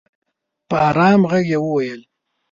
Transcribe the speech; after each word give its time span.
په 0.69 0.75
ارام 0.89 1.21
ږغ 1.29 1.43
یې 1.51 1.57
وویل 1.61 2.01